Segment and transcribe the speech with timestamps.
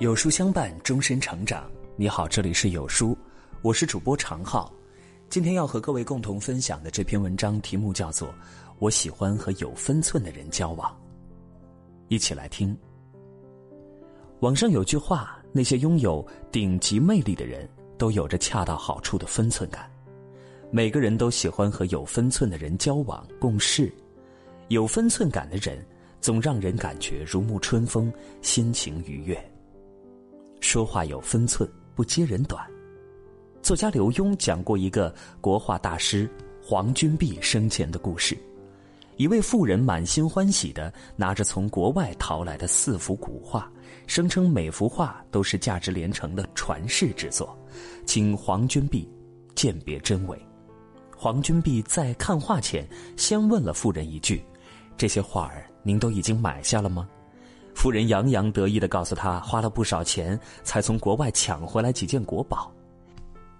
[0.00, 1.70] 有书相伴，终身成长。
[1.94, 3.14] 你好，这里是有书，
[3.60, 4.72] 我是主播常浩。
[5.28, 8.28] 今天要和各位共同分享的这篇文章题目叫做
[8.78, 10.90] 《我喜欢和有分寸的人交往》。
[12.08, 12.74] 一起来听。
[14.38, 19.86] 网上有句话：那些拥有顶级魅力的人，都有着恰到好处的分寸感。
[20.70, 23.92] 每个人都喜欢和有分寸的人交往共事。
[24.68, 25.84] 有分寸感的人，
[26.22, 29.38] 总让人感觉如沐春风，心情愉悦。
[30.70, 32.64] 说话有分寸，不揭人短。
[33.60, 36.30] 作家刘墉讲过一个国画大师
[36.62, 38.38] 黄君璧生前的故事。
[39.16, 43.68] 一位妇人满心欢喜的拿着从国外淘来的四幅古画，
[44.06, 47.58] 声称每幅画都是价值连城的传世之作，
[48.06, 49.10] 请黄君璧
[49.56, 50.40] 鉴别真伪。
[51.16, 54.40] 黄君璧在看画前先问了妇人一句
[54.96, 57.08] ：“这些画儿您都已经买下了吗？”
[57.74, 62.70] 妇人洋洋得意的告诉他，花了不少钱才从国外抢回来几件国宝。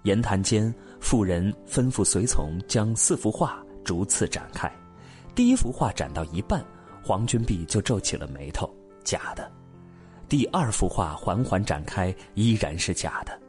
[0.03, 4.71] 言谈间，妇人吩咐随从将四幅画逐次展开。
[5.33, 6.63] 第一幅画展到一半，
[7.03, 8.69] 黄君璧就皱起了眉头
[9.03, 9.49] ：“假的。”
[10.27, 13.39] 第二幅画缓缓展开，依然是假的。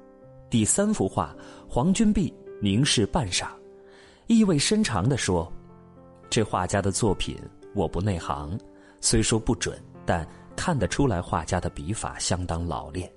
[0.49, 1.35] 第三幅画，
[1.69, 3.47] 黄君璧凝视半晌，
[4.27, 5.51] 意味深长的说
[6.31, 7.39] ：“这画家的作品
[7.75, 8.59] 我不内行，
[9.01, 10.27] 虽说不准，但……”
[10.65, 13.13] 看得出来，画家的笔法相当老练。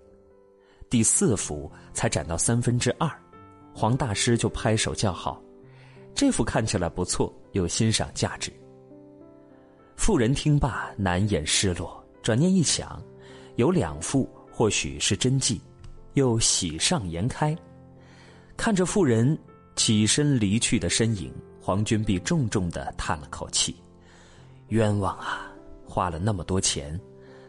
[0.89, 3.07] 第四幅才展到三分之二，
[3.71, 5.39] 黄大师就拍手叫好
[6.15, 8.52] ：“这幅看起来不错，有欣赏价值。”
[9.95, 12.03] 妇人听罢，难掩失落。
[12.23, 12.99] 转念一想，
[13.57, 15.61] 有两幅或许是真迹，
[16.15, 17.55] 又喜上颜开。
[18.57, 19.37] 看着妇人
[19.75, 23.75] 起身离去的身影，黄君璧重重的叹了口气
[24.69, 25.53] ：“冤枉啊！
[25.87, 26.99] 花了那么多钱。”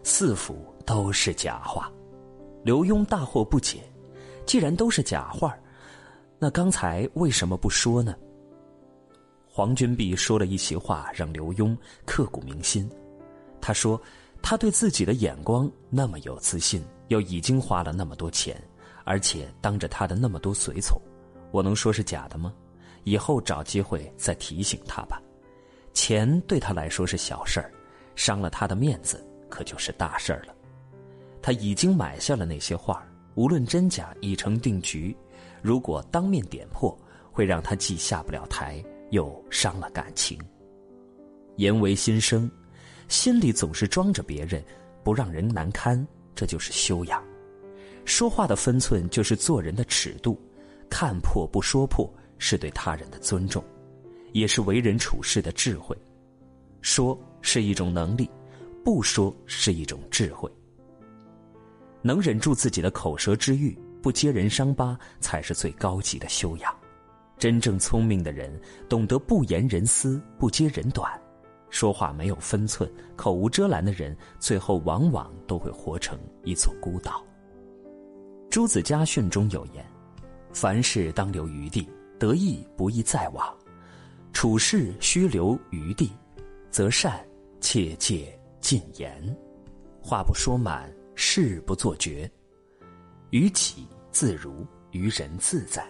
[0.08, 1.90] 四幅都是假画，
[2.62, 3.80] 刘墉大惑不解。
[4.46, 5.52] 既然都是假画，
[6.38, 8.14] 那刚才为什么不说呢？
[9.48, 12.88] 黄君璧说了一席话，让刘墉刻骨铭心。
[13.60, 14.00] 他说
[14.40, 18.56] ：“他对自己的眼光那么有自信，又已经花了那么多钱，
[19.02, 20.96] 而且当着他的那么多随从，
[21.50, 22.54] 我能说是假的吗？
[23.02, 25.20] 以后找机会再提醒他吧。
[25.92, 27.72] 钱对他来说是小事儿，
[28.14, 30.54] 伤了他的面子。”可就是大事儿了，
[31.40, 35.16] 他已经买下了那些画无论真假已成定局。
[35.62, 36.96] 如果当面点破，
[37.32, 40.38] 会让他既下不了台，又伤了感情。
[41.56, 42.50] 言为心声，
[43.08, 44.62] 心里总是装着别人，
[45.02, 47.22] 不让人难堪，这就是修养。
[48.04, 50.40] 说话的分寸就是做人的尺度，
[50.88, 52.08] 看破不说破
[52.38, 53.64] 是对他人的尊重，
[54.32, 55.96] 也是为人处事的智慧。
[56.80, 58.30] 说是一种能力。
[58.86, 60.48] 不说是一种智慧，
[62.02, 66.72] 能忍住自己的口舌之欲，不揭人伤疤，才是最高级的修养。
[67.36, 68.48] 真正聪明的人，
[68.88, 71.12] 懂得不言人私，不揭人短，
[71.68, 77.24] 说话没有分寸，口无遮拦的人，最后往往都会活成一座孤岛。
[78.48, 79.84] 朱子家训中有言
[80.54, 83.52] ：“凡事当留余地，得意不宜再往；
[84.32, 86.12] 处事须留余地，
[86.70, 87.18] 则善，
[87.60, 88.32] 切戒。”
[88.66, 89.22] 禁言，
[90.02, 92.28] 话不说满，事不做绝，
[93.30, 95.86] 于己自如，于人自在。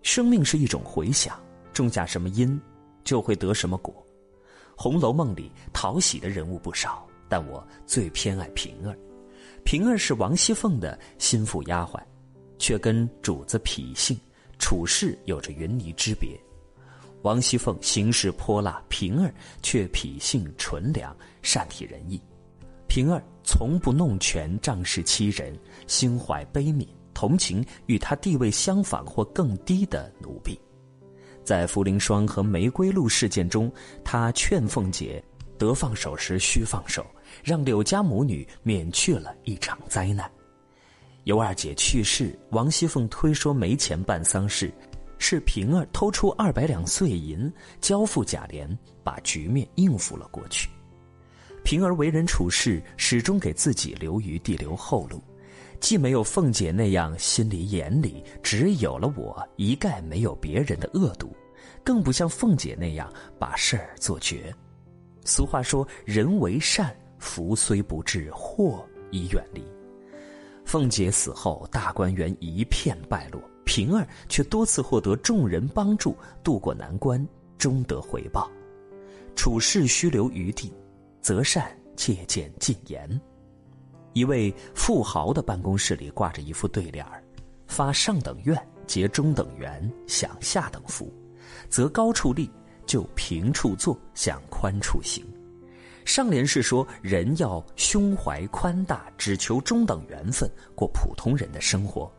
[0.00, 1.36] 生命是一种回响，
[1.72, 2.60] 种下什么因，
[3.02, 3.92] 就会得什么果。
[4.80, 8.96] 《红楼梦》里讨喜的人物不少，但我最偏爱平儿。
[9.64, 12.00] 平儿是王熙凤的心腹丫鬟，
[12.56, 14.16] 却跟主子脾性，
[14.60, 16.38] 处事有着云泥之别。
[17.22, 22.20] 王熙凤行事泼辣，平儿却脾性纯良，善体人意。
[22.86, 30.58] 平儿从不弄权仗势欺人，心怀悲悯，同情与她地位相仿或更低的奴婢。
[31.44, 33.72] 在茯苓霜和玫瑰露事件中，
[34.04, 35.22] 他劝凤姐
[35.56, 37.04] 得放手时须放手，
[37.42, 40.30] 让柳家母女免去了一场灾难。
[41.24, 44.72] 尤二姐去世，王熙凤推说没钱办丧事。
[45.18, 48.68] 是平儿偷出二百两碎银交付贾琏，
[49.02, 50.68] 把局面应付了过去。
[51.64, 55.20] 平儿为人处事始终给自己留余地、留后路，
[55.80, 61.34] 既没有凤姐那样心里眼里只有了我，一概没有别人的恶毒，
[61.84, 64.54] 更不像凤姐那样把事儿做绝。
[65.24, 69.62] 俗话说：“人为善，福虽不至，祸已远离。”
[70.64, 73.42] 凤姐死后，大观园一片败落。
[73.68, 77.22] 平儿却多次获得众人帮助，渡过难关，
[77.58, 78.50] 终得回报。
[79.36, 80.72] 处事须留余地，
[81.20, 83.20] 择善切忌禁言。
[84.14, 87.22] 一位富豪的办公室里挂着一副对联儿
[87.68, 88.56] ：“发上等愿，
[88.86, 91.04] 结中等缘，享下等福；
[91.68, 92.50] 择高处立，
[92.86, 95.22] 就平处坐，向宽处行。”
[96.06, 102.10] 上联是说人要胸怀宽大，只求中等缘分，过普通人的生活；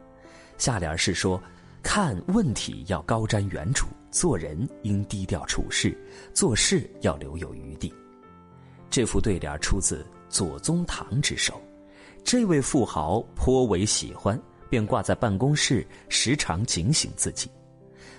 [0.59, 1.41] 下联是说
[1.81, 5.97] 看问题要高瞻远瞩，做人应低调处事，
[6.33, 7.91] 做事要留有余地。
[8.89, 11.59] 这副对联出自左宗棠之手，
[12.25, 14.37] 这位富豪颇为喜欢，
[14.69, 17.49] 便挂在办公室，时常警醒自己，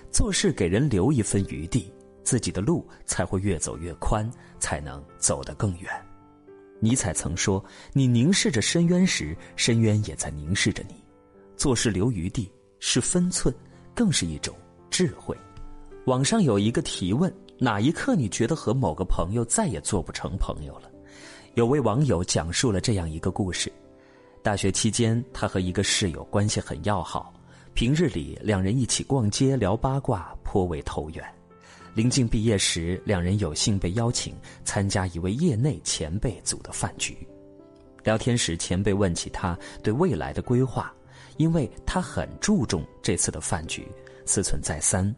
[0.09, 1.93] 做事给人留一分余地。
[2.23, 4.29] 自己的路才会越走越宽，
[4.59, 5.91] 才能走得更远。
[6.79, 7.63] 尼采曾说
[7.93, 10.95] ：“你凝视着深渊时，深渊也在凝视着你。”
[11.61, 13.53] 做事留余地是分寸，
[13.93, 14.55] 更是一种
[14.89, 15.37] 智慧。
[16.07, 20.89] 网上有一个提问：哪一刻你觉得和某个朋友再也做不成朋友了？
[21.53, 23.71] 有位网友讲述了这样一个故事：
[24.41, 27.31] 大学期间，他和一个室友关系很要好，
[27.75, 31.23] 平日里两人一起逛街聊八卦，颇为投缘。
[31.93, 37.15] 临近毕业时，两人有幸被邀请参加一位业内前辈组的饭局。
[38.03, 40.91] 聊天时，前辈问起他对未来的规划，
[41.41, 43.91] 因为他很注重这次的饭局，
[44.27, 45.13] 思忖再三。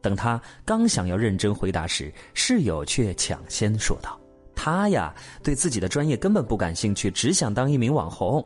[0.00, 4.18] 等他刚想要认真回答时，室友却抢先说道
[4.52, 5.14] ：“他呀，
[5.44, 8.44] 对自己的专业根本不感兴趣，只想当一名网红。”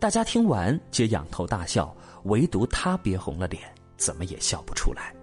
[0.00, 3.62] 大家听完皆仰头大笑，唯独他憋红了脸，
[3.98, 5.14] 怎么也笑不出来。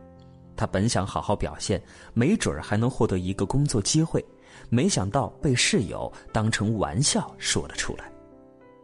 [0.56, 1.82] 他本想好好表现，
[2.14, 4.24] 没准还能获得一个工作机会，
[4.70, 8.12] 没想到被室友当成玩笑说了出来。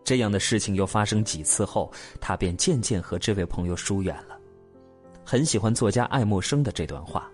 [0.03, 4.37] 这样的事情又发生几次后，他便渐渐和这位朋友疏远了。
[5.23, 7.31] 很喜欢作家爱默生的这段话：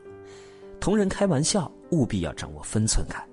[0.80, 3.28] 同人开玩笑，务必要掌握分寸感。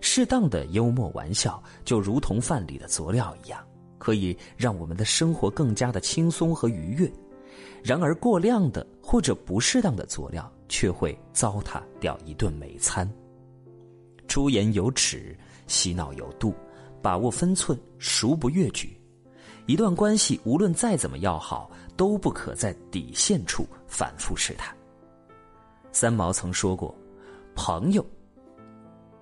[0.00, 3.60] 适当的幽默玩笑，就如同饭里的佐料一样，
[3.98, 7.10] 可以让我们的生活更加的轻松和愉悦。
[7.82, 13.10] 然而，过量的或者不适当的佐料，却会糟蹋掉一顿美餐。
[14.28, 15.36] 出言有尺，
[15.66, 16.54] 嬉闹有度，
[17.02, 19.00] 把握分寸，孰不越矩？
[19.66, 24.74] 一段关系无论再怎么要好，都不可在底线处反复试探。
[25.92, 26.94] 三毛曾说过
[27.54, 28.04] ：“朋友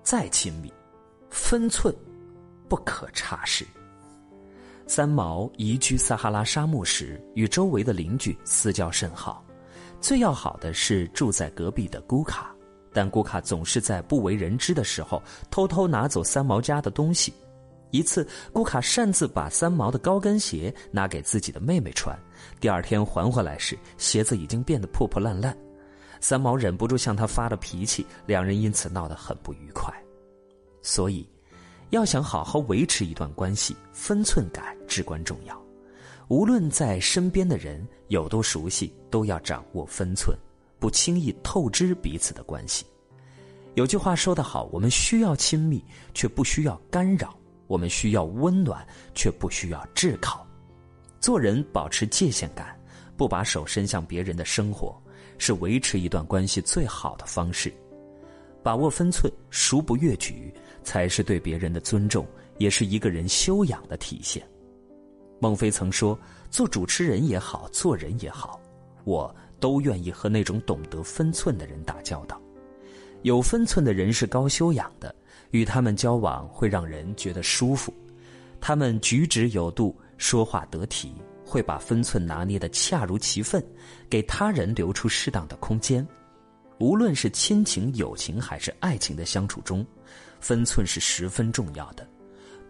[0.03, 0.71] 再亲密，
[1.29, 1.93] 分寸
[2.69, 3.65] 不可差失。”
[4.87, 9.43] 三毛移居撒哈拉沙漠时，与周围的邻居私交甚好，
[9.99, 12.55] 最要好的是住在隔壁的姑卡，
[12.93, 15.21] 但姑卡总是在不为人知的时候
[15.51, 17.33] 偷偷拿走三毛家的东西。
[17.91, 22.17] 一次，姑卡擅自把三毛的高跟鞋拿给自己的妹妹穿，
[22.59, 25.57] 第二天还回来时，鞋子已经变得破破烂烂。
[26.19, 29.93] 三毛忍不住向他发了脾气，两人因此闹得很不愉快。
[30.81, 31.27] 所以。
[31.91, 35.57] 要想好好维持一段关系，分寸感至关重要。
[36.27, 40.37] 无论在身边的人有多熟悉，都要掌握分寸，
[40.79, 42.85] 不轻易透支彼此的关系。
[43.75, 45.81] 有句话说得好：我们需要亲密，
[46.13, 47.29] 却不需要干扰；
[47.67, 50.45] 我们需要温暖，却不需要炙烤。
[51.19, 52.79] 做人保持界限感，
[53.15, 54.99] 不把手伸向别人的生活，
[55.37, 57.73] 是维持一段关系最好的方式。
[58.63, 60.53] 把握分寸，孰不越矩？
[60.83, 62.25] 才是对别人的尊重，
[62.59, 64.41] 也是一个人修养的体现。
[65.39, 66.17] 孟非曾说
[66.49, 68.59] ：“做主持人也好，做人也好，
[69.03, 72.41] 我都愿意和那种懂得分寸的人打交道。
[73.23, 75.13] 有分寸的人是高修养的，
[75.51, 77.93] 与他们交往会让人觉得舒服。
[78.59, 81.13] 他们举止有度，说话得体，
[81.45, 83.63] 会把分寸拿捏的恰如其分，
[84.09, 86.05] 给他人留出适当的空间。
[86.79, 89.85] 无论是亲情、友情还是爱情的相处中。”
[90.39, 92.07] 分寸是十分重要的，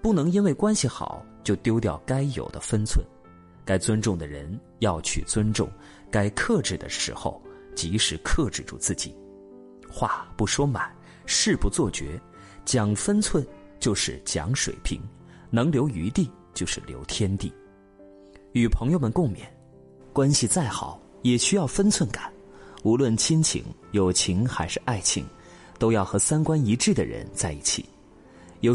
[0.02, 3.06] 不能因为关系好就丢掉该有的分寸。
[3.66, 5.70] 该尊重的人要去尊重，
[6.10, 7.42] 该克制的时候
[7.76, 9.14] 及时克制住自己。
[9.92, 10.90] 话不说满，
[11.26, 12.18] 事不做绝，
[12.68, 13.48] 讲分寸
[13.80, 15.00] 就是讲水平，
[15.50, 17.50] 能留余地就是留天地。
[18.52, 19.38] 与朋友们共勉：
[20.12, 22.30] 关系再好也需要分寸感，
[22.84, 25.26] 无论亲情、友情还是爱情。
[25.80, 27.86] 都要和三观一致的人在一起。